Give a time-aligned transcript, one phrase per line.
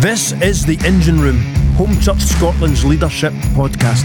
[0.00, 1.40] This is the Engine Room,
[1.76, 4.02] Home Church Scotland's leadership podcast.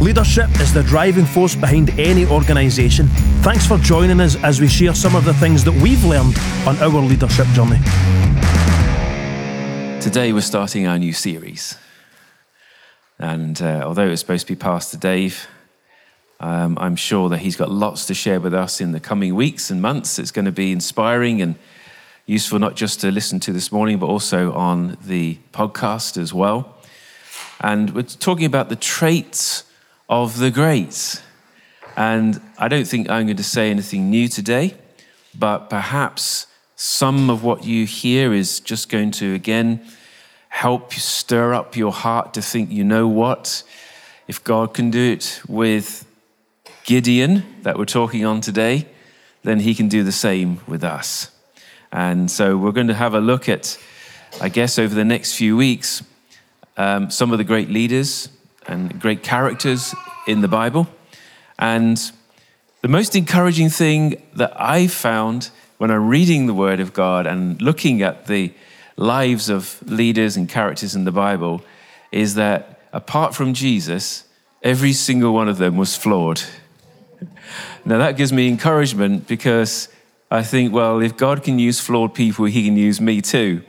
[0.00, 3.08] Leadership is the driving force behind any organisation.
[3.42, 6.76] Thanks for joining us as we share some of the things that we've learned on
[6.78, 7.78] our leadership journey.
[10.00, 11.76] Today we're starting our new series.
[13.18, 15.48] And uh, although it's supposed to be Pastor Dave,
[16.38, 19.72] um, I'm sure that he's got lots to share with us in the coming weeks
[19.72, 20.20] and months.
[20.20, 21.56] It's going to be inspiring and
[22.26, 26.76] useful not just to listen to this morning, but also on the podcast as well.
[27.60, 29.64] And we're talking about the traits
[30.08, 31.22] of the greats.
[31.96, 34.74] And I don't think I'm going to say anything new today,
[35.38, 39.80] but perhaps some of what you hear is just going to, again,
[40.48, 43.62] help stir up your heart to think, you know what?
[44.26, 46.04] If God can do it with
[46.84, 48.86] Gideon, that we're talking on today,
[49.42, 51.30] then he can do the same with us.
[51.92, 53.78] And so we're going to have a look at,
[54.40, 56.02] I guess, over the next few weeks,
[56.76, 58.28] um, some of the great leaders
[58.66, 59.94] and great characters
[60.26, 60.88] in the Bible.
[61.58, 61.98] And
[62.82, 67.60] the most encouraging thing that I found when I'm reading the Word of God and
[67.60, 68.52] looking at the
[68.96, 71.62] lives of leaders and characters in the Bible
[72.12, 74.24] is that apart from Jesus,
[74.62, 76.42] every single one of them was flawed.
[77.84, 79.88] Now, that gives me encouragement because
[80.30, 83.62] I think, well, if God can use flawed people, he can use me too.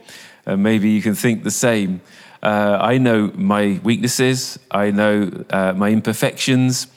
[0.46, 2.00] Uh, maybe you can think the same.
[2.42, 6.88] Uh, I know my weaknesses, I know uh, my imperfections,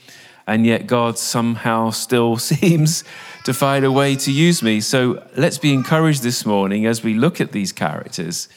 [0.48, 3.04] and yet God somehow still seems
[3.46, 4.82] to find a way to use me.
[4.82, 8.48] So let's be encouraged this morning as we look at these characters.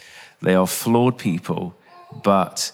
[0.41, 1.75] They are flawed people,
[2.23, 2.73] but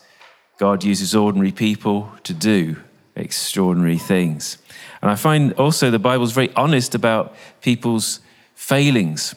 [0.59, 2.77] God uses ordinary people to do
[3.17, 4.59] extraordinary things.
[5.03, 8.21] And I find also the Bible's very honest about people's
[8.55, 9.35] failings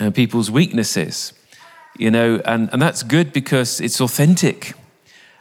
[0.00, 1.32] and people's weaknesses,
[1.98, 4.74] you know, and, and that's good because it's authentic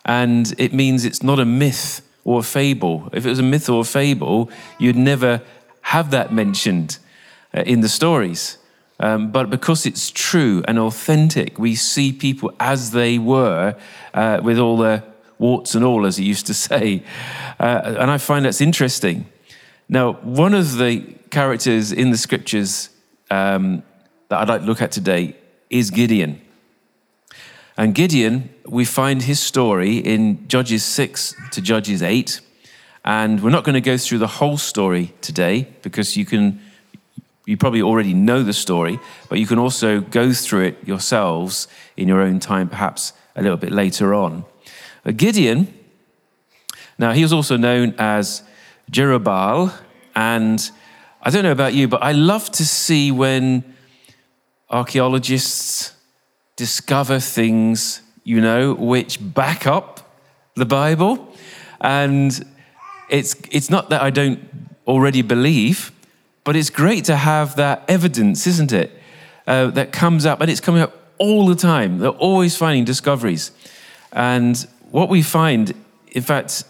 [0.06, 3.09] and it means it's not a myth or a fable.
[3.14, 4.49] If it was a myth or a fable,
[4.80, 5.42] you'd never
[5.82, 6.98] have that mentioned
[7.54, 8.58] uh, in the stories.
[8.99, 13.76] Um, but because it's true and authentic, we see people as they were
[14.14, 15.04] uh, with all their
[15.38, 17.04] warts and all, as he used to say.
[17.60, 19.26] Uh, and I find that's interesting.
[19.89, 22.89] Now, one of the characters in the scriptures
[23.31, 23.83] um,
[24.27, 25.36] that I'd like to look at today
[25.70, 26.42] is Gideon.
[27.77, 32.42] And Gideon, we find his story in Judges 6 to Judges 8.
[33.05, 36.59] And we're not going to go through the whole story today because you can,
[37.45, 38.99] you probably already know the story,
[39.30, 43.58] but you can also go through it yourselves in your own time, perhaps a little
[43.58, 44.43] bit later on.
[45.15, 45.73] Gideon,
[46.98, 48.42] now he was also known as
[48.92, 49.73] Jerubbaal.
[50.15, 50.71] And
[51.21, 53.64] I don't know about you, but I love to see when
[54.70, 55.93] archaeologists
[56.55, 60.09] discover things, you know, which back up
[60.55, 61.33] the Bible.
[61.80, 62.45] And
[63.09, 64.39] it's, it's not that I don't
[64.87, 65.92] already believe,
[66.43, 68.92] but it's great to have that evidence, isn't it?
[69.45, 71.99] Uh, that comes up, and it's coming up all the time.
[71.99, 73.52] They're always finding discoveries.
[74.11, 74.58] And
[74.92, 75.73] what we find,
[76.11, 76.64] in fact,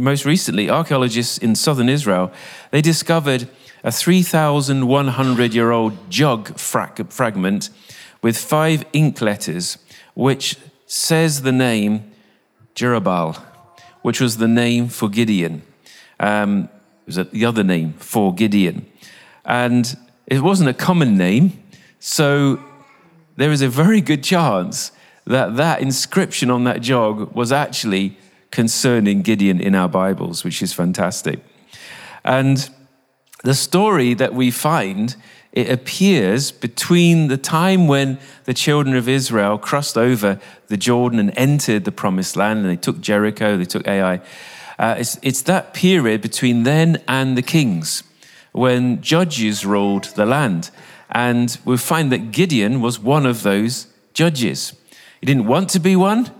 [0.00, 2.32] most recently, archaeologists in southern Israel,
[2.70, 3.48] they discovered
[3.84, 7.68] a 3,100 year old jug fragment
[8.22, 9.78] with five ink letters,
[10.14, 12.10] which says the name
[12.74, 13.42] Jerubbaal,
[14.00, 15.62] which was the name for Gideon.
[16.18, 16.70] Um,
[17.06, 18.86] it was the other name for Gideon.
[19.44, 19.94] And
[20.26, 21.62] it wasn't a common name,
[21.98, 22.62] so
[23.36, 24.92] there is a very good chance
[25.26, 28.16] that that inscription on that jog was actually
[28.52, 31.40] concerning Gideon in our Bibles, which is fantastic.
[32.24, 32.70] And
[33.42, 35.16] the story that we find,
[35.50, 41.32] it appears between the time when the children of Israel crossed over the Jordan and
[41.36, 44.20] entered the promised land, and they took Jericho, they took Ai.
[44.78, 48.04] Uh, it's, it's that period between then and the kings
[48.52, 50.70] when judges ruled the land.
[51.10, 54.74] And we find that Gideon was one of those judges.
[55.20, 56.30] He didn't want to be one,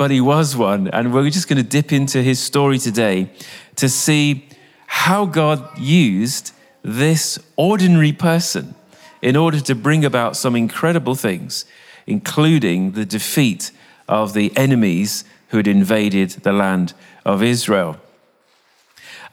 [0.00, 0.88] but he was one.
[0.88, 3.30] And we're just going to dip into his story today
[3.76, 4.48] to see
[4.86, 8.74] how God used this ordinary person
[9.20, 11.66] in order to bring about some incredible things,
[12.06, 13.72] including the defeat
[14.08, 16.94] of the enemies who had invaded the land
[17.26, 17.98] of Israel.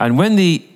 [0.01, 0.67] And when the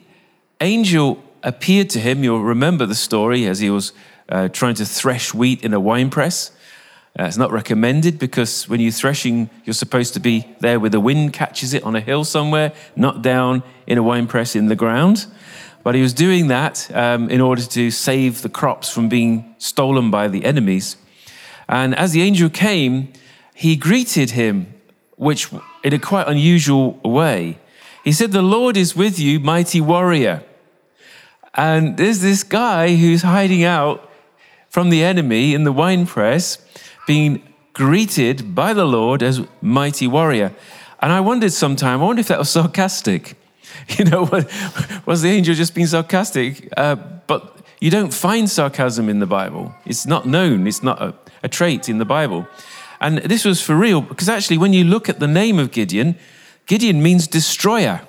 [0.61, 3.91] angel appeared to him, you'll remember the story as he was
[4.29, 6.51] uh, trying to thresh wheat in a winepress.
[7.19, 11.00] Uh, it's not recommended because when you're threshing, you're supposed to be there where the
[11.00, 14.75] wind catches it on a hill somewhere, not down in a wine press in the
[14.75, 15.25] ground.
[15.84, 20.10] But he was doing that um, in order to save the crops from being stolen
[20.10, 20.96] by the enemies.
[21.68, 23.12] And as the angel came,
[23.54, 24.74] he greeted him,
[25.18, 25.50] which
[25.84, 27.58] in a quite unusual way.
[28.04, 30.44] He said, The Lord is with you, mighty warrior.
[31.54, 34.10] And there's this guy who's hiding out
[34.69, 36.58] from the enemy in the winepress,
[37.07, 37.42] being
[37.74, 40.53] greeted by the Lord as mighty warrior.
[41.01, 43.38] And I wondered sometime, I wonder if that was sarcastic.
[43.98, 44.24] You know,
[45.06, 46.68] was the angel just being sarcastic?
[46.75, 46.95] Uh,
[47.25, 49.74] but you don't find sarcasm in the Bible.
[49.86, 52.48] It's not known, it's not a, a trait in the Bible.
[53.00, 56.15] And this was for real, because actually, when you look at the name of Gideon,
[56.68, 58.01] Gideon means destroyer.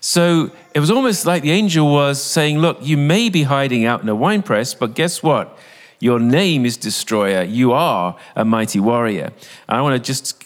[0.00, 4.02] So it was almost like the angel was saying, Look, you may be hiding out
[4.02, 5.58] in a winepress, but guess what?
[6.04, 7.44] Your name is destroyer.
[7.44, 9.32] You are a mighty warrior.
[9.66, 10.44] And I want to just,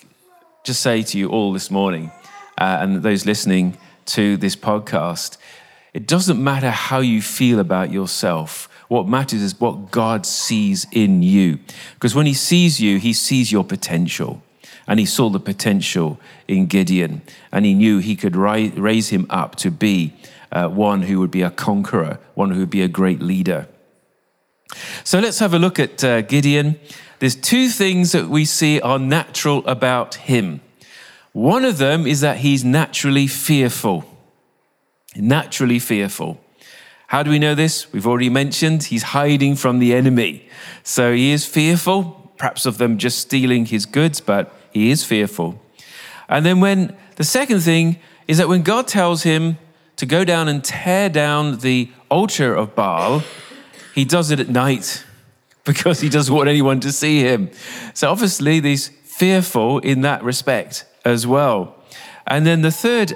[0.63, 2.13] just say to you all this morning,
[2.57, 3.77] uh, and those listening
[4.07, 5.37] to this podcast,
[5.93, 8.69] it doesn't matter how you feel about yourself.
[8.87, 11.59] What matters is what God sees in you.
[11.95, 14.41] Because when He sees you, He sees your potential.
[14.87, 17.21] And He saw the potential in Gideon.
[17.51, 20.15] And He knew He could raise him up to be
[20.53, 23.67] uh, one who would be a conqueror, one who would be a great leader.
[25.05, 26.79] So let's have a look at uh, Gideon.
[27.19, 30.61] There's two things that we see are natural about him.
[31.33, 34.05] One of them is that he's naturally fearful.
[35.17, 36.41] Naturally fearful.
[37.09, 37.91] How do we know this?
[37.93, 40.49] We've already mentioned he's hiding from the enemy.
[40.83, 45.61] So he is fearful, perhaps of them just stealing his goods, but he is fearful.
[46.29, 49.57] And then when the second thing is that when God tells him
[49.97, 53.23] to go down and tear down the altar of Baal,
[53.99, 55.05] he does it at night
[55.65, 57.51] because he doesn't want anyone to see him.
[57.95, 61.75] So obviously, he's fearful in that respect as well.
[62.27, 63.15] And then the third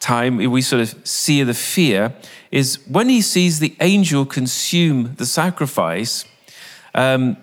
[0.00, 2.14] time we sort of see the fear
[2.50, 6.24] is when he sees the angel consume the sacrifice.
[6.94, 7.36] Um,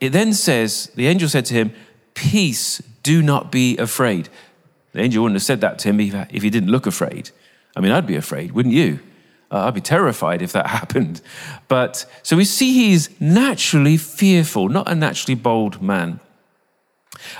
[0.00, 1.72] it then says, the angel said to him,
[2.14, 4.28] Peace, do not be afraid.
[4.92, 7.30] The angel wouldn't have said that to him if he didn't look afraid.
[7.76, 9.00] I mean, I'd be afraid, wouldn't you?
[9.52, 11.20] Uh, I'd be terrified if that happened.
[11.68, 16.20] But so we see he's naturally fearful, not a naturally bold man.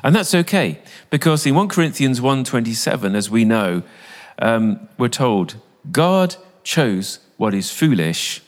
[0.05, 0.79] And that's okay
[1.11, 3.82] because in 1 Corinthians 1:27 as we know
[4.38, 5.56] um, we're told
[5.91, 8.43] God chose what is foolish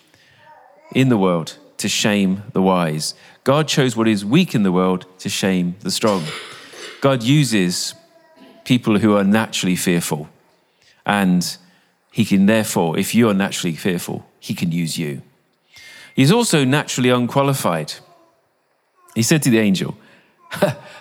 [0.94, 3.14] in the world to shame the wise.
[3.43, 6.25] God chose what is weak in the world to shame the strong.
[7.00, 7.94] God uses
[8.64, 10.28] people who are naturally fearful
[11.05, 11.56] and
[12.14, 15.20] he can therefore, if you are naturally fearful, he can use you.
[16.14, 17.94] He's also naturally unqualified.
[19.16, 19.99] He said to the angel,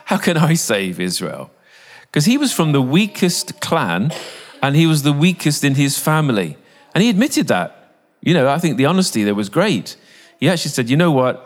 [0.06, 1.51] How can I save Israel?
[2.01, 4.12] Because he was from the weakest clan
[4.63, 6.57] and he was the weakest in his family.
[6.95, 7.94] And he admitted that.
[8.21, 9.95] You know, I think the honesty there was great.
[10.39, 11.45] He actually said, You know what?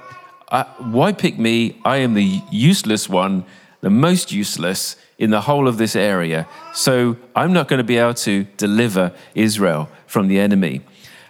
[0.49, 1.81] I, why pick me?
[1.83, 3.43] I am the useless one,
[3.81, 6.47] the most useless in the whole of this area.
[6.73, 10.81] So I'm not going to be able to deliver Israel from the enemy.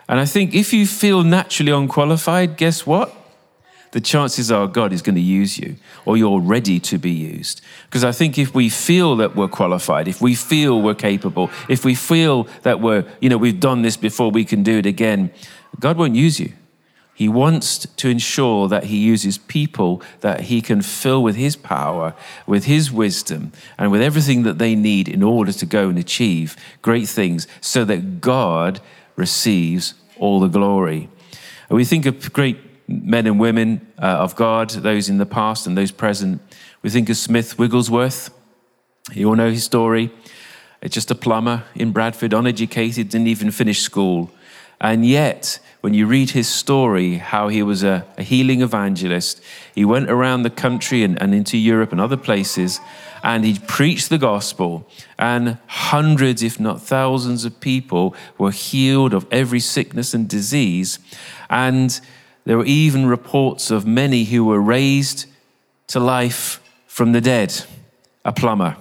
[0.10, 3.14] And I think if you feel naturally unqualified, guess what?
[3.92, 7.62] The chances are God is going to use you or you're ready to be used.
[7.86, 11.86] Because I think if we feel that we're qualified, if we feel we're capable, if
[11.86, 15.32] we feel that we're, you know, we've done this before, we can do it again,
[15.80, 16.52] God won't use you.
[17.18, 22.14] He wants to ensure that he uses people that he can fill with his power,
[22.46, 26.56] with his wisdom, and with everything that they need in order to go and achieve
[26.84, 28.82] great things so that God
[29.16, 31.10] receives all the glory.
[31.72, 35.76] We think of great men and women uh, of God, those in the past and
[35.76, 36.40] those present.
[36.84, 38.30] We think of Smith Wigglesworth.
[39.12, 40.12] You all know his story.
[40.84, 44.30] It's just a plumber in Bradford, uneducated, didn't even finish school.
[44.80, 49.42] And yet, when you read his story, how he was a, a healing evangelist,
[49.74, 52.80] he went around the country and, and into Europe and other places,
[53.24, 59.26] and he preached the gospel, and hundreds, if not thousands, of people were healed of
[59.32, 61.00] every sickness and disease.
[61.50, 62.00] And
[62.46, 65.26] there were even reports of many who were raised
[65.88, 67.66] to life from the dead.
[68.24, 68.78] A plumber,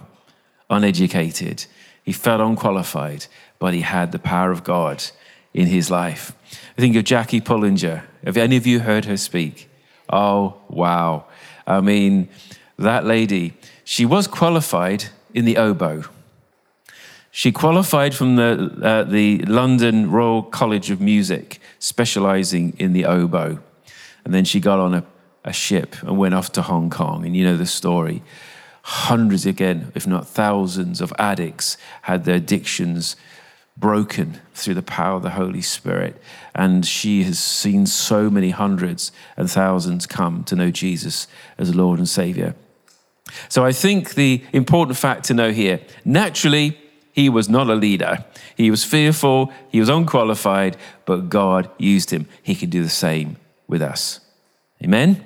[0.68, 1.64] uneducated.
[2.04, 3.26] He felt unqualified,
[3.58, 5.02] but he had the power of God
[5.56, 6.32] in his life.
[6.76, 8.04] I think of Jackie Pullinger.
[8.24, 9.68] Have any of you heard her speak?
[10.10, 11.24] Oh, wow.
[11.66, 12.28] I mean,
[12.78, 16.04] that lady, she was qualified in the oboe.
[17.30, 23.58] She qualified from the, uh, the London Royal College of Music, specializing in the oboe.
[24.24, 25.04] And then she got on a,
[25.44, 27.24] a ship and went off to Hong Kong.
[27.24, 28.22] And you know the story.
[28.82, 33.16] Hundreds again, if not thousands, of addicts had their addictions
[33.76, 36.20] broken through the power of the Holy Spirit.
[36.54, 41.26] And she has seen so many hundreds and thousands come to know Jesus
[41.58, 42.54] as Lord and Savior.
[43.48, 46.78] So I think the important fact to know here naturally,
[47.12, 48.24] he was not a leader.
[48.56, 52.26] He was fearful, he was unqualified, but God used him.
[52.42, 54.20] He can do the same with us.
[54.82, 55.24] Amen?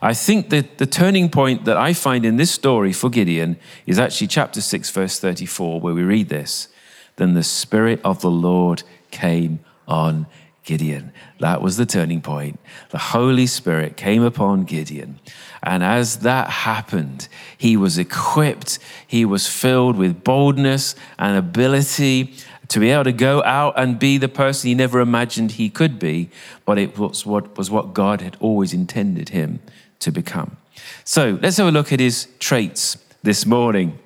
[0.00, 3.56] I think that the turning point that I find in this story for Gideon
[3.86, 6.68] is actually chapter 6, verse 34, where we read this.
[7.16, 10.26] Then the Spirit of the Lord came on
[10.64, 11.12] Gideon.
[11.38, 12.58] That was the turning point.
[12.90, 15.20] The Holy Spirit came upon Gideon.
[15.62, 22.34] And as that happened, he was equipped, he was filled with boldness and ability
[22.68, 26.00] to be able to go out and be the person he never imagined he could
[26.00, 26.30] be,
[26.64, 29.60] but it was what, was what God had always intended him
[30.00, 30.56] to become.
[31.04, 33.98] So let's have a look at his traits this morning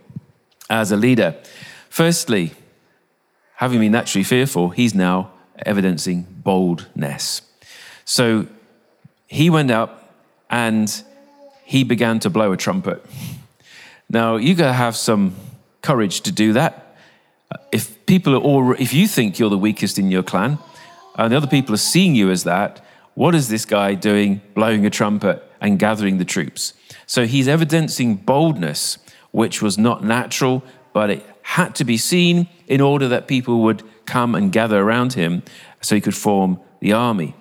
[0.68, 1.36] as a leader.
[1.88, 2.52] Firstly,
[3.60, 5.30] having been naturally fearful, he's now
[5.66, 7.42] evidencing boldness.
[8.06, 8.46] So
[9.26, 10.14] he went up
[10.48, 11.04] and
[11.66, 13.04] he began to blow a trumpet.
[14.08, 15.36] Now, you got to have some
[15.82, 16.96] courage to do that.
[17.70, 20.58] If people are all, if you think you're the weakest in your clan,
[21.16, 24.86] and the other people are seeing you as that, what is this guy doing, blowing
[24.86, 26.72] a trumpet and gathering the troops?
[27.06, 28.96] So he's evidencing boldness,
[29.32, 30.62] which was not natural,
[30.94, 35.14] but it had to be seen in order that people would come and gather around
[35.14, 35.42] him
[35.80, 37.34] so he could form the army.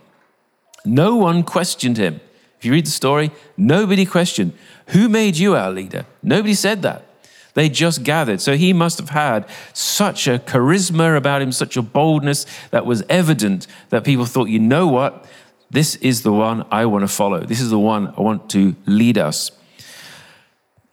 [0.83, 2.19] No one questioned him.
[2.57, 4.53] If you read the story, nobody questioned,
[4.87, 6.07] Who made you our leader?
[6.23, 7.05] Nobody said that.
[7.53, 8.41] They just gathered.
[8.41, 13.03] So he must have had such a charisma about him, such a boldness that was
[13.09, 15.27] evident that people thought, you know what?
[15.69, 17.41] This is the one I want to follow.
[17.41, 19.51] This is the one I want to lead us.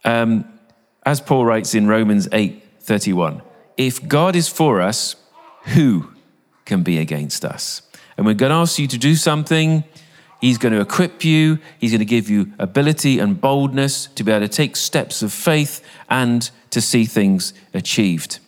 [0.05, 0.45] Um,
[1.03, 3.41] as Paul writes in Romans 8 31,
[3.75, 5.17] if God is for us,
[5.65, 6.09] who
[6.63, 7.81] can be against us?
[8.15, 9.83] And we're going to ask you to do something.
[10.39, 11.59] He's going to equip you.
[11.79, 15.33] He's going to give you ability and boldness to be able to take steps of
[15.33, 18.39] faith and to see things achieved.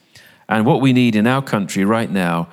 [0.48, 2.48] And what we need in our country right now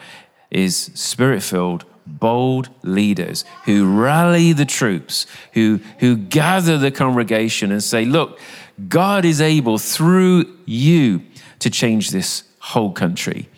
[0.50, 7.83] is spirit filled, bold leaders who rally the troops, who, who gather the congregation and
[7.83, 8.40] say, Look,
[8.88, 11.23] God is able through you
[11.61, 13.49] to change this whole country.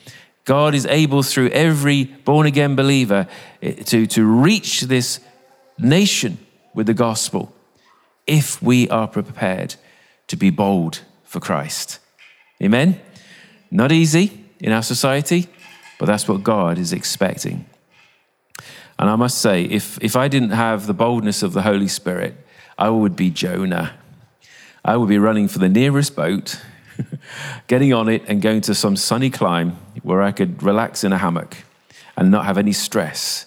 [0.44, 3.26] God is able through every born again believer
[3.62, 5.20] eh, to, to reach this
[5.78, 6.38] nation
[6.74, 7.52] with the gospel
[8.26, 9.74] if we are prepared
[10.28, 11.98] to be bold for Christ.
[12.62, 13.00] Amen?
[13.70, 15.48] Not easy in our society,
[15.98, 17.66] but that's what God is expecting.
[18.98, 22.34] And I must say, if, if I didn't have the boldness of the Holy Spirit,
[22.76, 23.97] I would be Jonah.
[24.84, 26.60] I would be running for the nearest boat
[27.66, 31.18] getting on it and going to some sunny clime where I could relax in a
[31.18, 31.56] hammock
[32.16, 33.46] and not have any stress.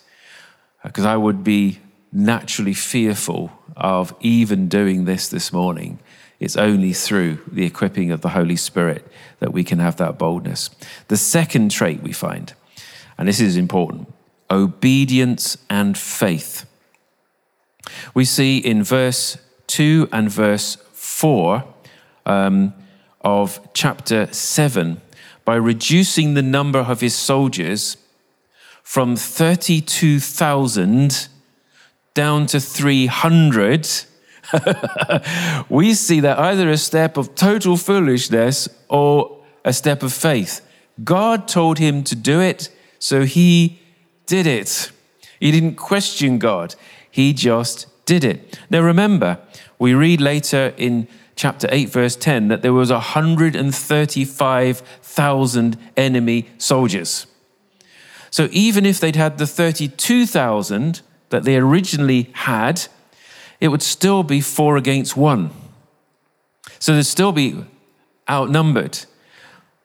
[0.83, 1.79] Uh, because I would be
[2.11, 5.99] naturally fearful of even doing this this morning.
[6.39, 9.07] It's only through the equipping of the Holy Spirit
[9.39, 10.69] that we can have that boldness.
[11.07, 12.53] The second trait we find,
[13.17, 14.13] and this is important
[14.49, 16.65] obedience and faith.
[18.13, 20.75] We see in verse 2 and verse
[21.21, 21.63] 4
[22.25, 22.73] um,
[23.21, 24.99] of chapter 7
[25.45, 27.97] by reducing the number of his soldiers
[28.81, 31.27] from 32,000
[32.15, 33.87] down to 300,
[35.69, 40.67] we see that either a step of total foolishness or a step of faith.
[41.03, 43.79] God told him to do it, so he
[44.25, 44.91] did it.
[45.39, 46.73] He didn't question God,
[47.11, 48.59] he just did it.
[48.69, 49.39] Now remember,
[49.79, 57.25] we read later in chapter 8, verse 10, that there was 135,000 enemy soldiers.
[58.29, 60.99] So even if they'd had the 32,000
[61.29, 62.87] that they originally had,
[63.61, 65.51] it would still be four against one.
[66.79, 67.63] So they'd still be
[68.29, 69.05] outnumbered.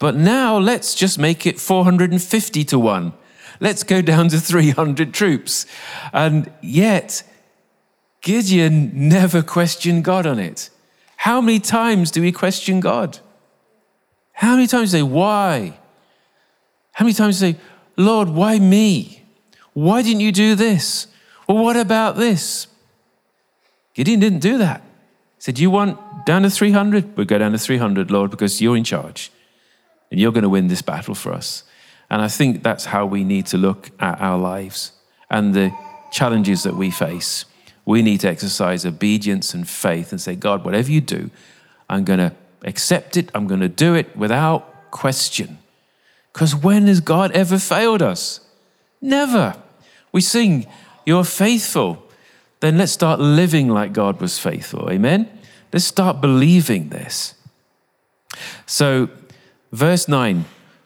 [0.01, 3.13] But now let's just make it 450 to one.
[3.61, 5.65] Let's go down to 300 troops.
[6.13, 7.23] And yet,
[8.27, 10.69] Gideon never questioned God on it.
[11.17, 13.21] How many times do we question God?
[14.33, 15.79] How many times do we say, Why?
[16.91, 17.59] How many times do we say,
[17.97, 19.23] Lord, why me?
[19.75, 21.07] Why didn't you do this?
[21.47, 22.67] Well, what about this?
[23.95, 24.81] Gideon didn't do that.
[24.81, 27.17] He said, You want down to 300?
[27.17, 29.31] We'll go down to 300, Lord, because you're in charge
[30.11, 31.63] and you're going to win this battle for us.
[32.11, 34.91] And I think that's how we need to look at our lives
[35.31, 35.71] and the
[36.11, 37.45] challenges that we face
[37.87, 41.31] we need to exercise obedience and faith and say, God, whatever you do,
[41.89, 43.31] I'm going to accept it.
[43.33, 45.59] I'm going to do it without question.
[46.33, 48.41] Because when has God ever failed us?
[49.01, 49.55] Never.
[50.13, 50.67] We sing,
[51.07, 52.03] You're faithful.
[52.61, 54.91] Then let's start living like God was faithful.
[54.91, 55.31] Amen?
[55.73, 57.35] Let's start believing this.
[58.67, 59.09] So,
[59.73, 60.45] verse 9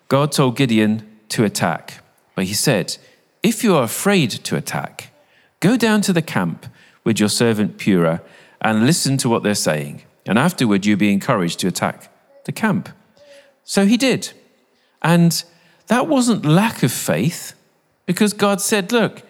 [0.09, 2.03] God told Gideon to attack,
[2.35, 2.99] but he said,
[3.43, 5.13] If you are afraid to attack,
[5.61, 6.67] go down to the camp
[7.05, 8.21] with your servant Purah
[8.61, 12.13] and listen to what they're saying, and afterward you'll be encouraged to attack
[12.45, 12.89] the camp.
[13.65, 14.33] So he did.
[15.03, 15.43] And
[15.87, 17.55] that wasn't lack of faith,
[18.07, 19.23] because God said, Look,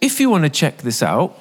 [0.00, 1.40] if you want to check this out,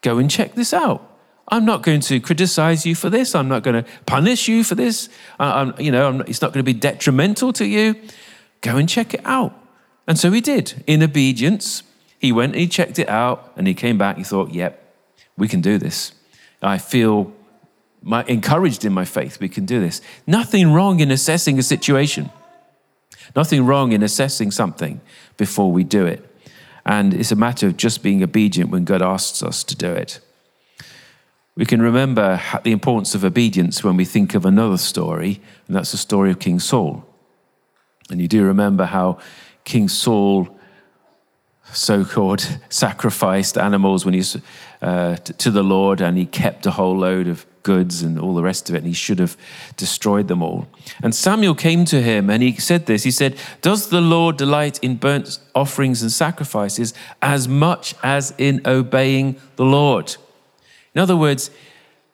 [0.00, 1.10] go and check this out.
[1.48, 3.34] I'm not going to criticize you for this.
[3.34, 5.08] I'm not going to punish you for this.
[5.38, 7.96] Uh, you know, it's not going to be detrimental to you.
[8.62, 9.54] Go and check it out.
[10.06, 10.82] And so he did.
[10.86, 11.82] In obedience,
[12.18, 14.16] he went and he checked it out and he came back.
[14.16, 14.83] He thought, yep,
[15.36, 16.12] we can do this.
[16.62, 17.32] I feel
[18.02, 19.40] my, encouraged in my faith.
[19.40, 20.00] We can do this.
[20.26, 22.30] Nothing wrong in assessing a situation,
[23.34, 25.00] nothing wrong in assessing something
[25.36, 26.30] before we do it.
[26.86, 30.20] And it's a matter of just being obedient when God asks us to do it.
[31.56, 35.92] We can remember the importance of obedience when we think of another story, and that's
[35.92, 37.04] the story of King Saul.
[38.10, 39.18] And you do remember how
[39.64, 40.48] King Saul,
[41.72, 44.36] so called, sacrificed animals when he's
[44.84, 48.42] uh, to the Lord, and he kept a whole load of goods and all the
[48.42, 49.34] rest of it, and he should have
[49.78, 50.68] destroyed them all.
[51.02, 54.78] And Samuel came to him and he said this He said, Does the Lord delight
[54.80, 60.16] in burnt offerings and sacrifices as much as in obeying the Lord?
[60.94, 61.50] In other words,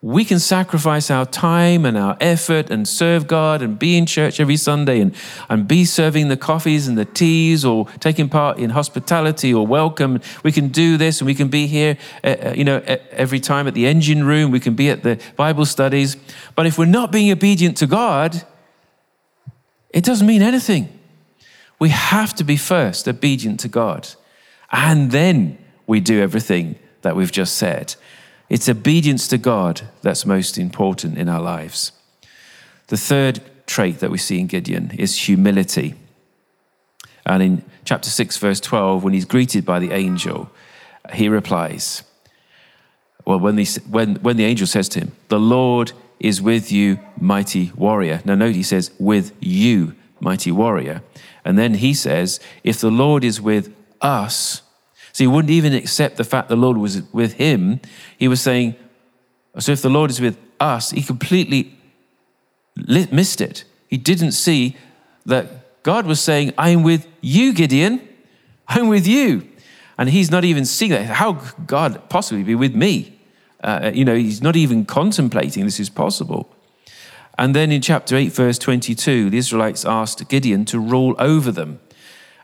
[0.03, 4.41] we can sacrifice our time and our effort and serve God and be in church
[4.41, 5.15] every Sunday and,
[5.51, 10.19] and be serving the coffees and the teas or taking part in hospitality or welcome.
[10.43, 12.79] We can do this and we can be here, uh, you know,
[13.11, 14.51] every time at the engine room.
[14.51, 16.17] We can be at the Bible studies.
[16.55, 18.43] But if we're not being obedient to God,
[19.91, 20.99] it doesn't mean anything.
[21.79, 24.09] We have to be first obedient to God.
[24.73, 27.97] And then we do everything that we've just said.
[28.51, 31.93] It's obedience to God that's most important in our lives.
[32.89, 35.95] The third trait that we see in Gideon is humility.
[37.25, 40.51] And in chapter 6, verse 12, when he's greeted by the angel,
[41.15, 42.03] he replies,
[43.25, 46.99] Well, when the, when, when the angel says to him, The Lord is with you,
[47.21, 48.21] mighty warrior.
[48.25, 51.03] Now, note he says, With you, mighty warrior.
[51.45, 54.63] And then he says, If the Lord is with us,
[55.13, 57.81] so he wouldn't even accept the fact the Lord was with him.
[58.19, 58.77] He was saying,
[59.59, 61.77] so if the Lord is with us, he completely
[62.77, 63.65] missed it.
[63.89, 64.77] He didn't see
[65.27, 68.07] that God was saying, I'm with you, Gideon.
[68.69, 69.49] I'm with you.
[69.99, 71.05] And he's not even seeing that.
[71.05, 73.21] How could God possibly be with me?
[73.63, 76.55] Uh, you know, he's not even contemplating this is possible.
[77.37, 81.81] And then in chapter 8, verse 22, the Israelites asked Gideon to rule over them.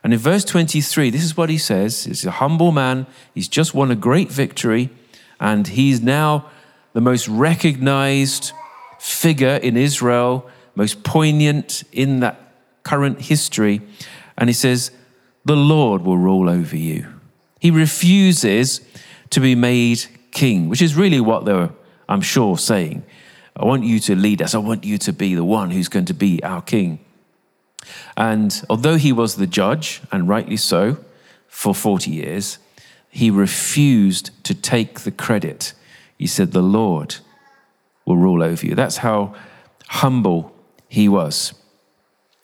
[0.07, 3.73] And in verse 23, this is what he says He's a humble man, he's just
[3.73, 4.89] won a great victory,
[5.37, 6.49] and he's now
[6.93, 8.53] the most recognized
[8.99, 12.39] figure in Israel, most poignant in that
[12.83, 13.81] current history.
[14.37, 14.91] And he says,
[15.43, 17.05] The Lord will rule over you.
[17.59, 18.79] He refuses
[19.31, 21.71] to be made king, which is really what they were,
[22.07, 23.03] I'm sure, saying.
[23.57, 24.55] I want you to lead us.
[24.55, 26.99] I want you to be the one who's going to be our king.
[28.15, 30.97] And although he was the judge, and rightly so,
[31.47, 32.57] for 40 years,
[33.09, 35.73] he refused to take the credit.
[36.17, 37.17] He said, The Lord
[38.05, 38.75] will rule over you.
[38.75, 39.35] That's how
[39.87, 40.53] humble
[40.87, 41.53] he was.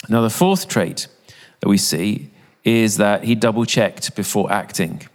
[0.10, 1.08] Now, the fourth trait
[1.60, 2.32] that we see
[2.64, 5.08] is that he double checked before acting.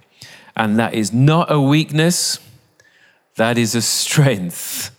[0.57, 2.41] And that is not a weakness,
[3.37, 4.91] that is a strength.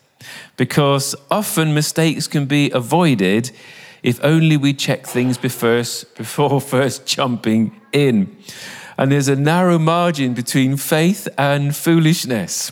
[0.58, 3.52] Because often mistakes can be avoided
[4.04, 8.38] if only we check things before, first jumping in.
[8.98, 12.72] And there's a narrow margin between faith and foolishness.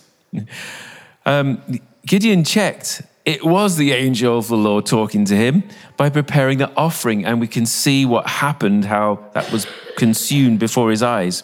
[1.25, 1.61] Um,
[2.05, 3.01] Gideon checked.
[3.25, 5.63] It was the angel of the Lord talking to him
[5.97, 10.89] by preparing the offering, and we can see what happened, how that was consumed before
[10.89, 11.43] his eyes.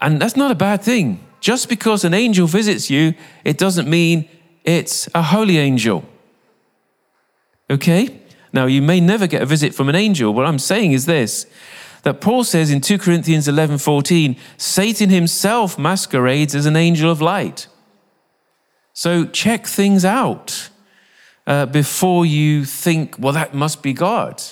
[0.00, 1.24] And that's not a bad thing.
[1.40, 4.28] Just because an angel visits you, it doesn't mean
[4.62, 6.04] it's a holy angel.
[7.68, 8.21] Okay?
[8.52, 10.34] Now, you may never get a visit from an angel.
[10.34, 11.46] What I'm saying is this
[12.02, 17.20] that Paul says in 2 Corinthians 11 14, Satan himself masquerades as an angel of
[17.20, 17.68] light.
[18.92, 20.68] So check things out
[21.46, 24.42] uh, before you think, well, that must be God.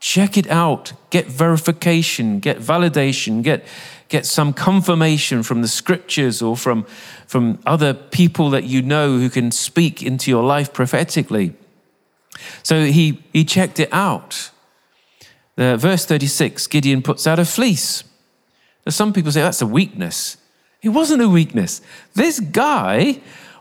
[0.00, 3.64] Check it out, get verification, get validation, get,
[4.08, 6.84] get some confirmation from the scriptures or from,
[7.26, 11.54] from other people that you know who can speak into your life prophetically.
[12.62, 14.50] So he, he checked it out.
[15.56, 18.04] The, verse 36 Gideon puts out a fleece.
[18.84, 20.36] Now, some people say that's a weakness.
[20.82, 21.80] It wasn't a weakness.
[22.14, 23.20] This guy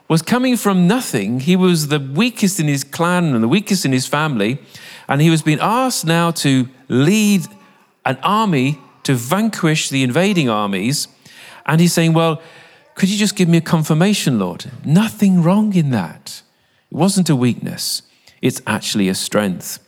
[0.10, 1.40] was coming from nothing.
[1.40, 4.60] He was the weakest in his clan and the weakest in his family.
[5.08, 7.48] And he was being asked now to lead
[8.06, 11.08] an army to vanquish the invading armies.
[11.66, 12.42] And he's saying, Well,
[12.96, 14.72] could you just give me a confirmation, Lord?
[14.86, 16.42] Nothing wrong in that.
[16.92, 18.02] It wasn't a weakness,
[18.44, 19.80] it's actually a strength.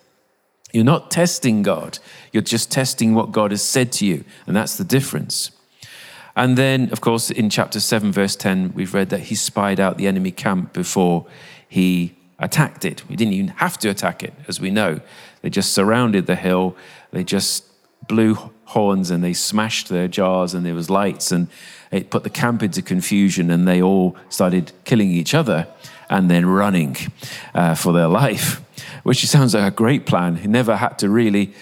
[0.71, 1.99] You're not testing God,
[2.31, 4.23] you're just testing what God has said to you.
[4.47, 5.51] And that's the difference.
[6.37, 9.97] And then, of course, in chapter 7, verse 10, we've read that he spied out
[9.97, 11.25] the enemy camp before
[11.67, 13.03] he attacked it.
[13.07, 15.01] He didn't even have to attack it, as we know.
[15.41, 16.75] They just surrounded the hill,
[17.11, 17.65] they just
[18.07, 21.47] blew horns and they smashed their jars, and there was lights, and
[21.91, 25.67] it put the camp into confusion, and they all started killing each other
[26.09, 26.97] and then running
[27.53, 28.61] uh, for their life,
[29.03, 30.37] which sounds like a great plan.
[30.37, 31.53] He never had to really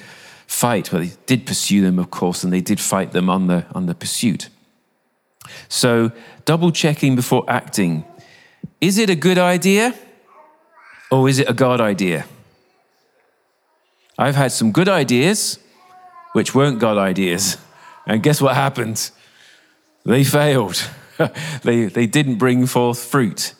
[0.47, 3.65] fight, but he did pursue them, of course, and they did fight them on the,
[3.73, 4.49] on the pursuit.
[5.67, 6.11] So,
[6.45, 8.05] double checking before acting.
[8.79, 9.93] Is it a good idea
[11.11, 12.25] or is it a God idea?
[14.17, 15.59] I've had some good ideas
[16.33, 17.57] which weren't God ideas.
[18.05, 19.11] And guess what happened?
[20.03, 20.89] They failed.
[21.63, 23.53] they, they didn't bring forth fruit.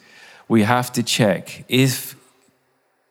[0.54, 2.16] We have to check if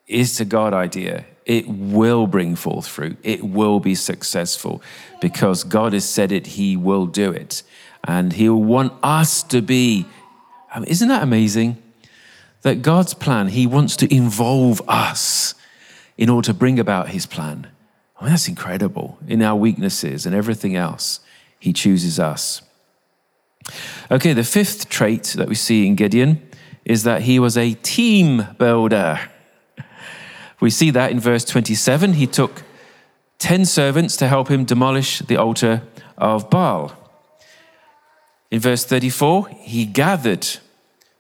[0.07, 3.18] is a God idea, it will bring forth fruit.
[3.24, 4.81] It will be successful
[5.20, 7.64] because God has said it, He will do it
[8.05, 10.07] and He'll want us to be.
[10.72, 11.83] I mean, isn't that amazing?
[12.61, 15.57] That God's plan, He wants to involve us
[16.16, 17.66] in order to bring about His plan.
[18.20, 19.18] I mean, that's incredible.
[19.26, 21.18] In our weaknesses and everything else,
[21.59, 22.62] He chooses us.
[24.12, 26.40] Okay, the fifth trait that we see in Gideon
[26.85, 29.21] is that he was a team builder.
[30.61, 32.14] We see that in verse 27.
[32.14, 32.62] He took
[33.38, 35.83] 10 servants to help him demolish the altar
[36.16, 36.97] of Baal.
[38.51, 40.47] In verse 34, he gathered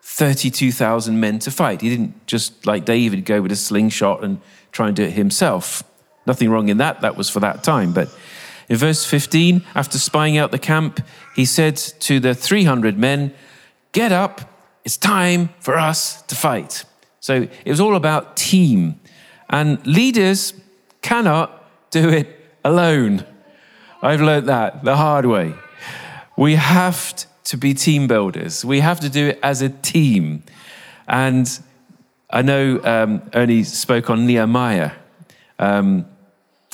[0.02, 1.80] 32,000 men to fight.
[1.80, 5.82] He didn't just like David go with a slingshot and try and do it himself.
[6.26, 7.92] Nothing wrong in that, that was for that time.
[7.92, 8.14] But
[8.68, 11.00] in verse 15, after spying out the camp,
[11.34, 13.34] he said to the 300 men,
[13.92, 14.51] Get up,
[14.84, 16.84] it's time for us to fight.
[17.20, 19.00] So it was all about team.
[19.48, 20.54] And leaders
[21.02, 22.28] cannot do it
[22.64, 23.24] alone.
[24.02, 25.54] I've learned that the hard way.
[26.36, 28.64] We have to be team builders.
[28.64, 30.42] We have to do it as a team.
[31.06, 31.46] And
[32.30, 34.92] I know um, Ernie spoke on Nehemiah.
[35.58, 36.06] Um,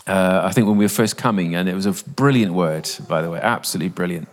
[0.07, 3.21] uh, I think when we were first coming, and it was a brilliant word, by
[3.21, 4.29] the way, absolutely brilliant.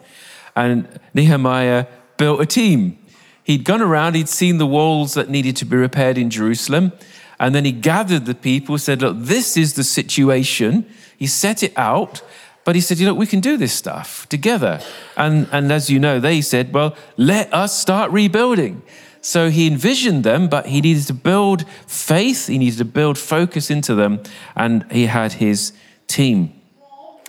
[0.56, 2.98] And Nehemiah built a team.
[3.46, 6.92] He'd gone around, he'd seen the walls that needed to be repaired in Jerusalem,
[7.40, 10.86] and then he gathered the people, said, Look, this is the situation.
[11.18, 12.22] He set it out,
[12.66, 14.82] but he said, you know, we can do this stuff together.
[15.16, 18.82] And, and as you know, they said, well, let us start rebuilding.
[19.22, 23.70] So he envisioned them, but he needed to build faith, he needed to build focus
[23.70, 24.22] into them,
[24.56, 25.74] and he had his
[26.08, 26.60] team.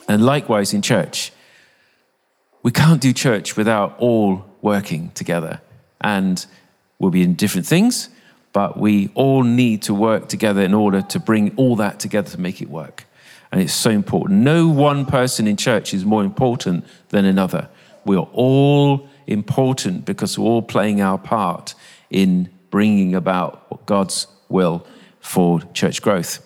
[0.08, 1.32] And likewise in church,
[2.62, 5.60] we can't do church without all working together.
[6.06, 6.46] And
[7.00, 8.10] we'll be in different things,
[8.52, 12.40] but we all need to work together in order to bring all that together to
[12.40, 13.06] make it work.
[13.50, 14.40] And it's so important.
[14.42, 17.68] No one person in church is more important than another.
[18.04, 21.74] We are all important because we're all playing our part
[22.08, 24.86] in bringing about God's will
[25.18, 26.38] for church growth.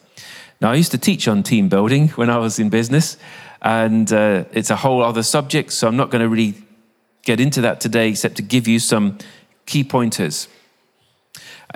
[0.62, 3.18] Now, I used to teach on team building when I was in business,
[3.60, 6.54] and uh, it's a whole other subject, so I'm not going to really
[7.24, 9.18] get into that today except to give you some
[9.70, 10.48] key point is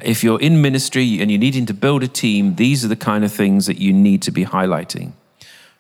[0.03, 3.25] If you're in ministry and you're needing to build a team, these are the kind
[3.25, 5.13] of things that you need to be highlighting.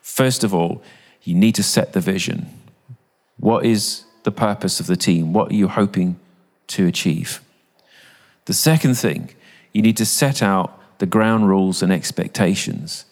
[0.00, 0.82] First of all,
[1.22, 2.38] you need to set the vision.
[3.38, 5.32] What is the purpose of the team?
[5.32, 6.20] What are you hoping
[6.68, 7.40] to achieve?
[8.44, 9.30] The second thing,
[9.72, 13.06] you need to set out the ground rules and expectations.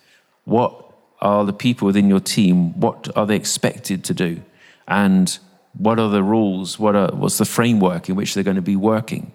[0.45, 0.73] What
[1.21, 2.79] are the people within your team?
[2.79, 4.43] What are they expected to do?
[4.87, 5.39] And
[5.77, 6.79] what are the rules?
[6.79, 9.33] What are, what's the framework in which they're going to be working?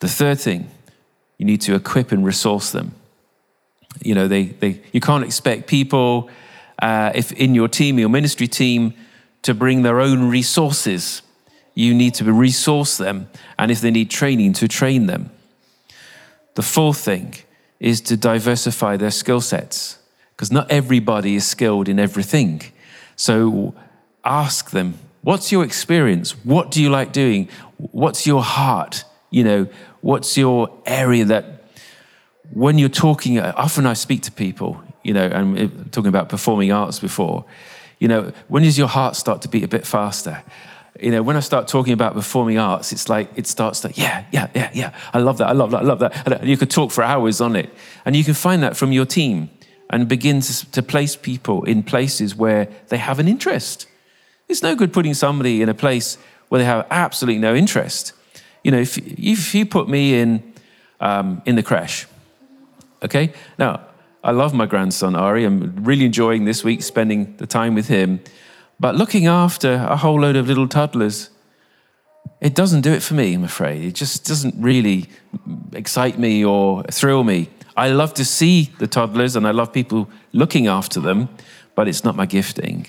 [0.00, 0.70] The third thing,
[1.38, 2.92] you need to equip and resource them.
[4.02, 6.30] You know, they, they, you can't expect people,
[6.80, 8.94] uh, if in your team, your ministry team,
[9.42, 11.22] to bring their own resources.
[11.74, 15.30] You need to resource them, and if they need training, to train them.
[16.54, 17.34] The fourth thing
[17.78, 19.98] is to diversify their skill sets,
[20.34, 22.62] because not everybody is skilled in everything.
[23.14, 23.74] So
[24.24, 26.32] ask them, what's your experience?
[26.44, 27.48] What do you like doing?
[27.76, 29.04] What's your heart?
[29.30, 29.68] You know,
[30.00, 31.64] what's your area that
[32.52, 36.98] when you're talking, often I speak to people, you know, and talking about performing arts
[36.98, 37.44] before,
[37.98, 40.42] you know, when does your heart start to beat a bit faster?
[41.00, 44.24] you know, when I start talking about performing arts, it's like it starts to, yeah,
[44.32, 44.94] yeah, yeah, yeah.
[45.12, 45.48] I love that.
[45.48, 45.82] I love that.
[45.82, 46.26] I love that.
[46.26, 47.72] And uh, you could talk for hours on it.
[48.04, 49.50] And you can find that from your team
[49.90, 53.86] and begin to, to place people in places where they have an interest.
[54.48, 58.12] It's no good putting somebody in a place where they have absolutely no interest.
[58.64, 60.42] You know, if, if you put me in,
[61.00, 62.06] um, in the crash,
[63.02, 63.32] okay?
[63.58, 63.82] Now,
[64.24, 65.44] I love my grandson, Ari.
[65.44, 68.20] I'm really enjoying this week spending the time with him.
[68.80, 71.30] But looking after a whole load of little toddlers,
[72.40, 73.84] it doesn't do it for me, I'm afraid.
[73.84, 75.08] It just doesn't really
[75.72, 77.50] excite me or thrill me.
[77.76, 81.28] I love to see the toddlers and I love people looking after them,
[81.74, 82.86] but it's not my gifting.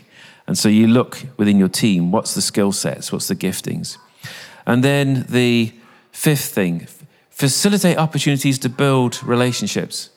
[0.50, 3.98] And so you look within your team what's the skill sets, what's the giftings?
[4.66, 5.72] And then the
[6.12, 6.88] fifth thing
[7.30, 10.10] facilitate opportunities to build relationships.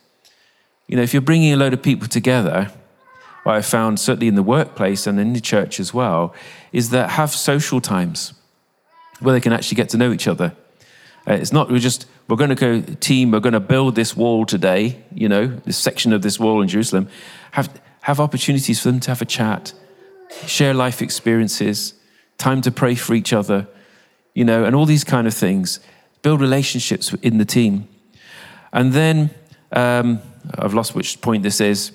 [0.88, 2.72] You know, if you're bringing a load of people together,
[3.42, 6.34] what I found, certainly in the workplace and in the church as well,
[6.72, 8.32] is that have social times
[9.20, 10.56] where they can actually get to know each other.
[11.28, 13.32] Uh, it's not we're just we're going to go team.
[13.32, 15.04] We're going to build this wall today.
[15.14, 17.10] You know, this section of this wall in Jerusalem.
[17.50, 17.68] Have
[18.00, 19.74] have opportunities for them to have a chat,
[20.46, 21.94] share life experiences,
[22.38, 23.66] time to pray for each other.
[24.34, 25.80] You know, and all these kind of things.
[26.22, 27.88] Build relationships in the team,
[28.72, 29.30] and then
[29.72, 30.20] um,
[30.56, 31.92] I've lost which point this is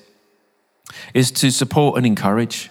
[1.14, 2.70] is to support and encourage.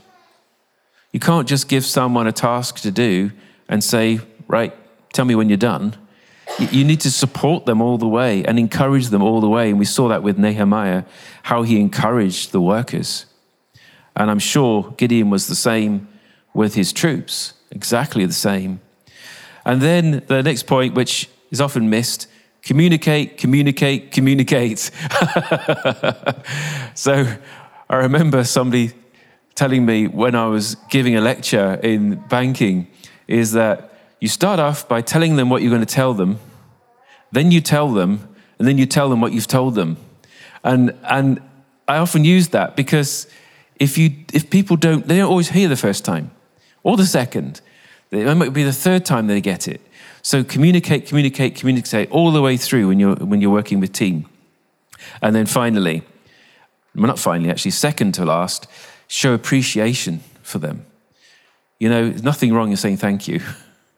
[1.13, 3.33] You can't just give someone a task to do
[3.69, 4.75] and say, right,
[5.13, 5.97] tell me when you're done.
[6.59, 9.71] You need to support them all the way and encourage them all the way.
[9.71, 11.05] And we saw that with Nehemiah,
[11.45, 13.27] how he encouraged the workers.
[14.17, 16.09] And I'm sure Gideon was the same
[16.55, 18.81] with his troops, exactly the same.
[19.65, 22.29] And then the next point, which is often missed
[22.67, 24.79] communicate, communicate, communicate.
[26.97, 27.25] so
[27.89, 28.91] I remember somebody
[29.55, 32.89] telling me when I was giving a lecture in banking
[33.29, 36.41] is that you start off by telling them what you're going to tell them,
[37.31, 39.97] then you tell them, and then you tell them what you've told them.
[40.65, 41.41] And, and
[41.87, 43.29] I often use that because
[43.79, 46.31] if, you, if people don't, they don't always hear the first time
[46.83, 47.61] or the second.
[48.11, 49.81] It might be the third time they get it.
[50.23, 54.29] So communicate, communicate, communicate all the way through when you're, when you're working with team.
[55.23, 56.03] And then finally,
[56.95, 58.67] well, not finally, actually, second to last,
[59.07, 60.87] show appreciation for them.
[61.79, 63.41] You know, there's nothing wrong in saying thank you.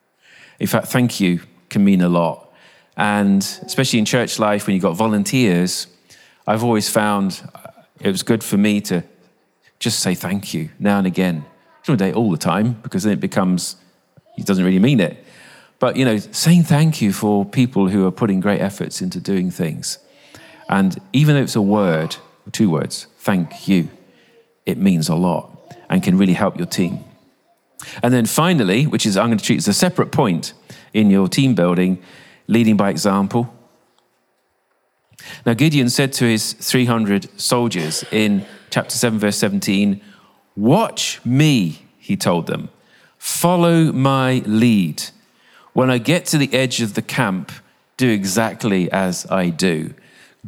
[0.59, 2.53] In fact, thank you can mean a lot.
[2.97, 5.87] And especially in church life, when you've got volunteers,
[6.49, 7.49] I've always found
[8.01, 9.05] it was good for me to
[9.79, 11.37] just say thank you now and again.
[11.37, 13.77] You don't do it all the time because then it becomes,
[14.37, 15.25] he doesn't really mean it.
[15.79, 19.51] But, you know, saying thank you for people who are putting great efforts into doing
[19.51, 19.99] things.
[20.69, 22.17] And even though it's a word,
[22.51, 23.89] two words, thank you.
[24.67, 27.05] It means a lot and can really help your team.
[28.03, 30.53] And then finally, which is I'm going to treat as a separate point
[30.93, 32.03] in your team building,
[32.49, 33.55] leading by example.
[35.47, 40.01] Now, Gideon said to his 300 soldiers in chapter 7, verse 17,
[40.57, 42.69] Watch me, he told them.
[43.19, 45.05] Follow my lead.
[45.73, 47.53] When I get to the edge of the camp,
[47.97, 49.95] do exactly as I do.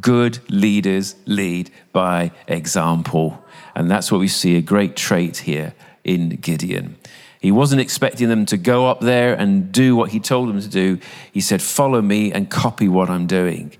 [0.00, 3.44] Good leaders lead by example.
[3.74, 6.96] And that's what we see a great trait here in Gideon.
[7.40, 10.68] He wasn't expecting them to go up there and do what he told them to
[10.68, 10.98] do.
[11.32, 13.72] He said, Follow me and copy what I'm doing.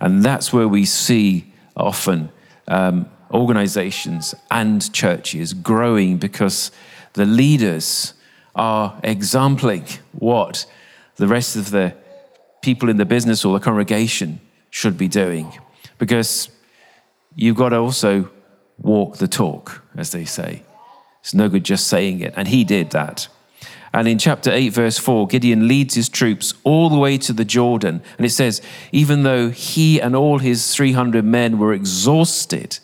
[0.00, 2.30] And that's where we see often
[2.68, 6.70] um, organizations and churches growing because
[7.14, 8.14] the leaders
[8.54, 10.66] are exempling what
[11.16, 11.94] the rest of the
[12.62, 15.52] people in the business or the congregation should be doing
[15.98, 16.48] because
[17.34, 18.30] you've got to also
[18.78, 20.62] walk the talk, as they say.
[21.20, 22.34] It's no good just saying it.
[22.36, 23.28] And he did that.
[23.92, 27.44] And in chapter 8, verse 4, Gideon leads his troops all the way to the
[27.44, 28.02] Jordan.
[28.18, 32.80] And it says, even though he and all his 300 men were exhausted,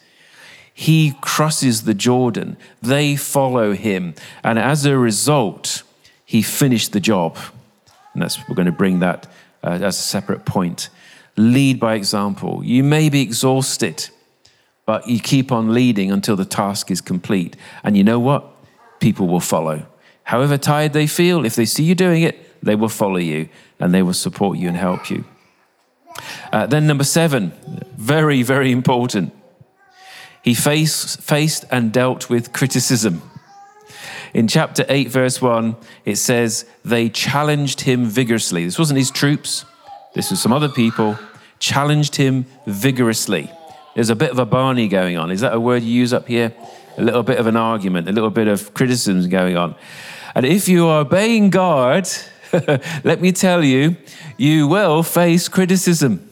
[0.81, 2.57] he crosses the Jordan.
[2.81, 4.15] They follow him.
[4.43, 5.83] And as a result,
[6.25, 7.37] he finished the job.
[8.15, 9.27] And that's, we're going to bring that
[9.63, 10.89] uh, as a separate point
[11.37, 12.65] lead by example.
[12.65, 14.09] You may be exhausted,
[14.87, 17.57] but you keep on leading until the task is complete.
[17.85, 18.47] And you know what?
[19.01, 19.87] People will follow.
[20.23, 23.93] However tired they feel, if they see you doing it, they will follow you and
[23.93, 25.27] they will support you and help you.
[26.51, 27.53] Uh, then, number seven,
[27.99, 29.35] very, very important.
[30.43, 33.23] He face, faced and dealt with criticism.
[34.33, 38.65] In chapter 8, verse 1, it says, They challenged him vigorously.
[38.65, 39.65] This wasn't his troops,
[40.15, 41.19] this was some other people,
[41.59, 43.51] challenged him vigorously.
[43.95, 45.31] There's a bit of a Barney going on.
[45.31, 46.55] Is that a word you use up here?
[46.97, 49.75] A little bit of an argument, a little bit of criticism going on.
[50.35, 52.09] And if you are obeying God,
[53.05, 53.97] let me tell you,
[54.37, 56.29] you will face criticism.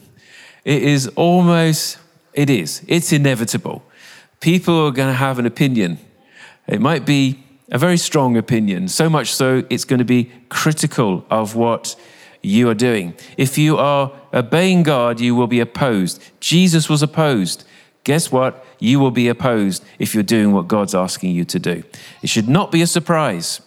[0.63, 1.99] It is almost,
[2.33, 3.83] it is, it's inevitable.
[4.39, 5.99] People are going to have an opinion.
[6.67, 11.25] It might be a very strong opinion, so much so it's going to be critical
[11.29, 11.95] of what
[12.41, 13.13] you are doing.
[13.37, 16.21] If you are obeying God, you will be opposed.
[16.39, 17.65] Jesus was opposed.
[18.05, 18.65] Guess what?
[18.79, 21.83] You will be opposed if you're doing what God's asking you to do.
[22.21, 23.61] It should not be a surprise.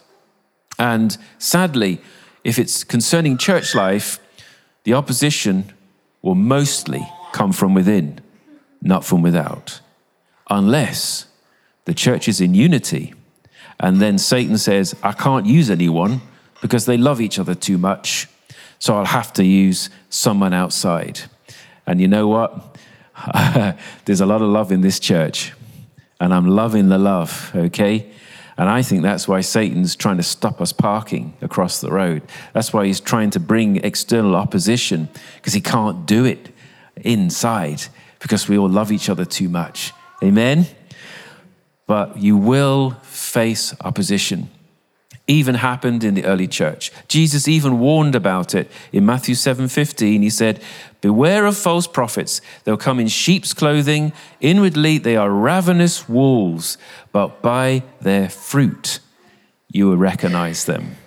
[0.79, 2.01] And sadly,
[2.43, 4.19] if it's concerning church life,
[4.83, 5.71] the opposition
[6.21, 8.19] will mostly come from within,
[8.81, 9.79] not from without,
[10.53, 11.25] unless
[11.85, 13.13] the church is in unity.
[13.79, 16.21] And then Satan says, I can't use anyone
[16.61, 18.27] because they love each other too much.
[18.79, 21.21] So I'll have to use someone outside.
[21.85, 22.77] And you know what?
[24.05, 25.53] There's a lot of love in this church.
[26.19, 28.09] And I'm loving the love, okay?
[28.57, 32.21] And I think that's why Satan's trying to stop us parking across the road.
[32.53, 36.49] That's why he's trying to bring external opposition, because he can't do it
[36.97, 37.83] inside,
[38.19, 39.91] because we all love each other too much.
[40.23, 40.67] Amen?
[41.85, 44.49] But you will face opposition.
[45.27, 46.91] Even happened in the early church.
[47.07, 50.21] Jesus even warned about it in Matthew 7:15.
[50.21, 50.61] He said,
[51.01, 52.41] "Beware of false prophets.
[52.63, 56.77] They'll come in sheep's clothing, inwardly they are ravenous wolves,
[57.11, 58.99] but by their fruit
[59.69, 60.97] you will recognize them."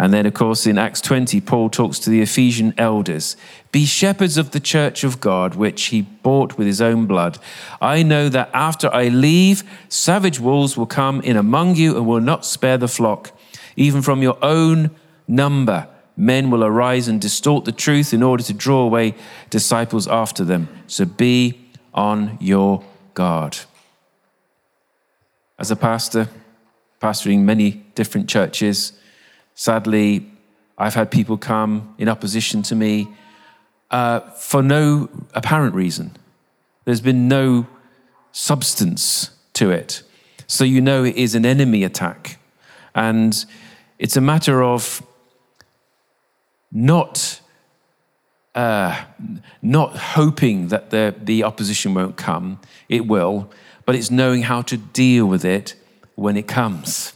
[0.00, 3.36] And then, of course, in Acts 20, Paul talks to the Ephesian elders
[3.70, 7.36] Be shepherds of the church of God, which he bought with his own blood.
[7.82, 12.22] I know that after I leave, savage wolves will come in among you and will
[12.22, 13.38] not spare the flock.
[13.76, 14.90] Even from your own
[15.28, 15.86] number,
[16.16, 19.14] men will arise and distort the truth in order to draw away
[19.50, 20.70] disciples after them.
[20.86, 21.60] So be
[21.92, 22.82] on your
[23.12, 23.58] guard.
[25.58, 26.30] As a pastor,
[27.02, 28.94] pastoring many different churches,
[29.60, 30.26] sadly,
[30.78, 33.08] I've had people come in opposition to me
[33.90, 36.16] uh, for no apparent reason.
[36.86, 37.66] There's been no
[38.32, 40.02] substance to it.
[40.46, 42.38] So you know it is an enemy attack.
[42.94, 43.44] And
[43.98, 45.02] it's a matter of
[46.72, 47.42] not,
[48.54, 49.04] uh,
[49.60, 52.60] not hoping that the, the opposition won't come.
[52.88, 53.50] It will,
[53.84, 55.74] but it's knowing how to deal with it
[56.14, 57.12] when it comes.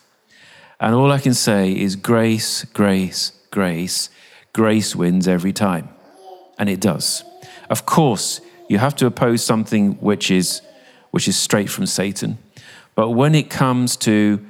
[0.80, 4.10] And all I can say is grace, grace, grace.
[4.52, 5.88] Grace wins every time.
[6.58, 7.24] And it does.
[7.70, 10.62] Of course, you have to oppose something which is,
[11.10, 12.38] which is straight from Satan.
[12.94, 14.44] But when it comes to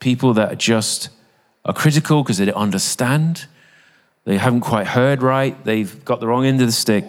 [0.00, 1.08] people that are just
[1.64, 3.46] are critical because they don't understand,
[4.24, 7.04] they haven't quite heard right, they've got the wrong end of the stick,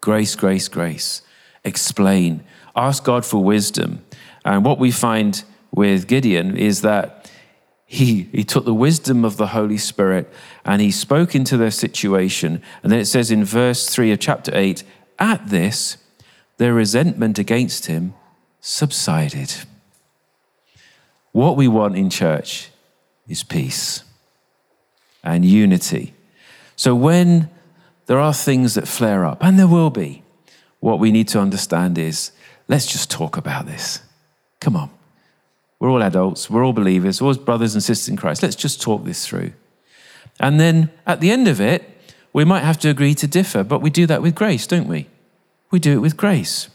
[0.00, 1.22] grace, grace, grace.
[1.64, 2.44] Explain.
[2.76, 4.04] Ask God for wisdom.
[4.44, 5.42] And what we find
[5.74, 7.30] with Gideon is that
[7.84, 10.32] he, he took the wisdom of the Holy Spirit
[10.64, 12.62] and he spoke into their situation.
[12.82, 14.82] And then it says in verse 3 of chapter 8
[15.18, 15.98] at this,
[16.56, 18.14] their resentment against him
[18.60, 19.52] subsided.
[21.32, 22.70] What we want in church
[23.28, 24.04] is peace
[25.22, 26.14] and unity.
[26.76, 27.50] So when
[28.06, 30.22] there are things that flare up, and there will be,
[30.80, 32.32] what we need to understand is
[32.68, 34.02] let's just talk about this.
[34.60, 34.90] Come on.
[35.84, 38.42] We're all adults, we're all believers, we're all brothers and sisters in Christ.
[38.42, 39.52] Let's just talk this through.
[40.40, 41.84] And then at the end of it,
[42.32, 45.08] we might have to agree to differ, but we do that with grace, don't we?
[45.70, 46.70] We do it with grace.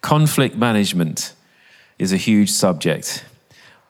[0.00, 1.34] Conflict management
[1.98, 3.26] is a huge subject,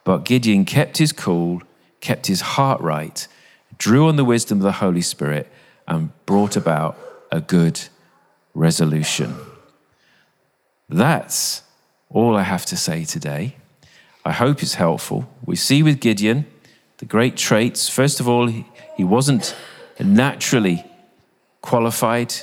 [0.02, 1.62] but Gideon kept his cool,
[2.00, 3.28] kept his heart right,
[3.78, 5.46] drew on the wisdom of the Holy Spirit,
[5.86, 6.98] and brought about
[7.30, 7.80] a good
[8.54, 9.36] resolution.
[10.88, 11.62] That's
[12.10, 13.54] all I have to say today.
[14.24, 15.28] I hope it's helpful.
[15.44, 16.46] We see with Gideon
[16.98, 17.88] the great traits.
[17.88, 19.54] First of all, he wasn't
[20.00, 20.84] naturally
[21.60, 22.34] qualified,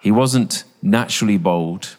[0.00, 1.96] he wasn't naturally bold,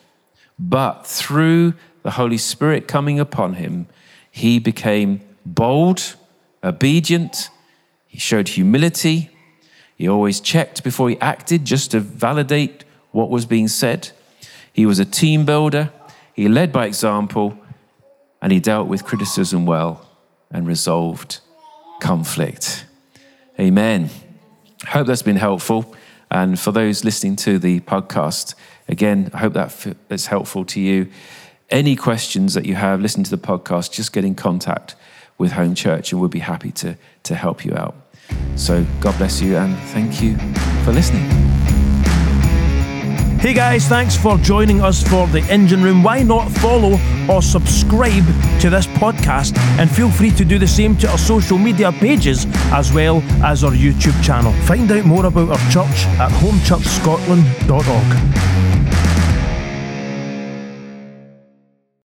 [0.57, 3.87] but through the Holy Spirit coming upon him,
[4.29, 6.15] he became bold,
[6.63, 7.49] obedient,
[8.07, 9.29] he showed humility,
[9.95, 14.11] he always checked before he acted just to validate what was being said.
[14.73, 15.91] He was a team builder,
[16.33, 17.57] he led by example,
[18.41, 20.07] and he dealt with criticism well
[20.49, 21.39] and resolved
[22.01, 22.85] conflict.
[23.59, 24.09] Amen.
[24.87, 25.95] Hope that's been helpful.
[26.31, 28.55] And for those listening to the podcast,
[28.87, 31.09] again, I hope that is helpful to you.
[31.69, 34.95] Any questions that you have, listen to the podcast, just get in contact
[35.37, 37.95] with Home Church and we'll be happy to, to help you out.
[38.55, 40.37] So God bless you and thank you
[40.83, 41.60] for listening.
[43.41, 46.03] Hey guys, thanks for joining us for the Engine Room.
[46.03, 48.23] Why not follow or subscribe
[48.59, 49.57] to this podcast?
[49.79, 53.63] And feel free to do the same to our social media pages as well as
[53.63, 54.53] our YouTube channel.
[54.67, 58.70] Find out more about our church at homechurchscotland.org.